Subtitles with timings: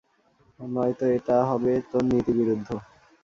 [0.59, 2.67] নয়তো এটা হবে তোর নীতিবিরুদ্ধ!